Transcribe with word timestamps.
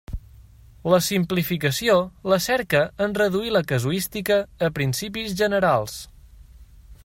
La 0.91 0.99
simplificació 1.07 1.97
la 2.33 2.39
cerca 2.45 2.81
en 3.07 3.13
reduir 3.19 3.53
la 3.57 3.63
casuística 3.73 4.39
a 4.69 4.73
principis 4.79 5.37
generals. 5.43 6.01